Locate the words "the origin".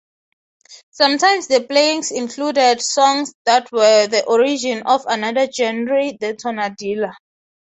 4.07-4.81